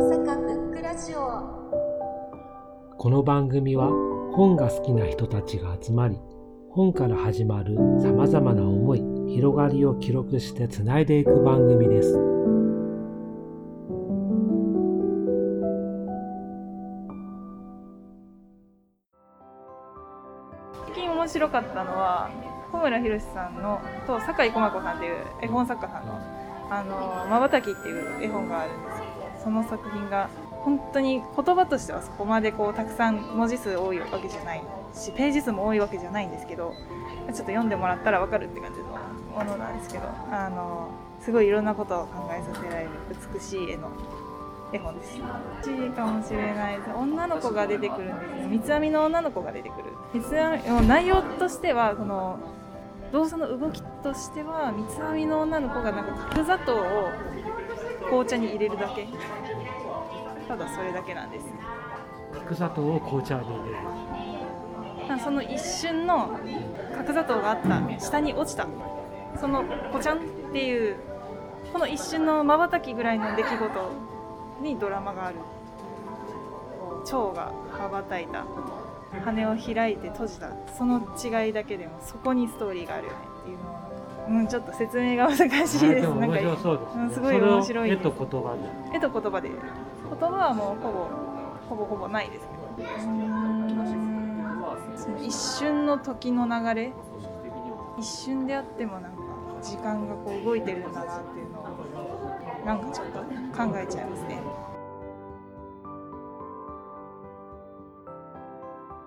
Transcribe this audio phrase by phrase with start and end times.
[0.00, 1.20] 阪ブックラジオ。
[2.98, 3.90] この番組は
[4.32, 6.18] 本が好きな人たちが集まり
[6.70, 12.12] 本から始まる様々な思い広がりを記録してつないでいく番組です。
[20.86, 22.30] 最近面白かったのは
[22.72, 26.18] 小村博さんのと酒井駒子さんっていう絵本作家さんの
[26.68, 29.03] 「あのまばたき」っていう絵本があるんですけど
[29.44, 30.30] その作品が
[30.64, 34.62] 本当に言葉としてはそこまでこうたくさん文字数多いわけじゃない
[34.94, 36.74] しページ数も多いわけじゃないんですけど
[37.26, 40.90] ちょっと読んでもらったら分かるって感じのものなんですけどあの
[41.20, 42.90] すごいいろんなことを考えさせられる
[43.34, 43.90] 美しい絵の
[44.72, 45.18] 絵本です。
[45.64, 46.90] 美しいかもしれないです。
[46.90, 48.48] 女の子が出てくるんです。
[48.48, 49.84] 三つ編みの女の子が出てくる。
[50.12, 52.38] 三つ編みもう内容としてはこの
[53.12, 57.10] 動作の動きとしては三つ編みの女の子がなんか角砂糖を
[58.08, 59.06] 紅茶に入れるだけ。
[60.46, 61.46] ただそれだけなんです。
[62.32, 63.76] 角砂糖を紅茶に入れる。
[65.22, 66.38] その一瞬の
[66.96, 68.66] 角砂糖があった下に落ちた。
[69.38, 70.96] そのポチャンっていう
[71.72, 73.90] この一瞬のまばたきぐらいの出来事
[74.62, 75.36] にドラマがある。
[77.04, 78.44] 蝶が羽ばたいた。
[79.24, 80.50] 羽を開いて閉じた。
[80.76, 83.74] その違いだけでもそこにストーリーがあるよねっていうのを
[84.28, 85.84] うん、ちょっと説明が難しいです。
[85.84, 87.02] あでも面なんか白そうですね。
[87.02, 88.56] うんすごい面白い絵と言葉
[88.92, 88.96] で。
[88.96, 89.48] 絵と言葉で。
[89.50, 89.58] 言
[90.18, 91.08] 葉はもうほぼ
[91.68, 92.88] ほぼほぼないですけど。
[94.96, 96.92] その一瞬の時の流れ。
[97.98, 99.18] 一瞬であってもなんか
[99.62, 101.68] 時間がこう動いてるんだなっていうのを
[102.66, 103.24] なんかちょっと考
[103.78, 104.40] えちゃいますね。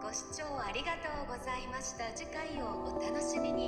[0.00, 2.04] ご視聴ありがとうございました。
[2.14, 3.67] 次回をお楽しみに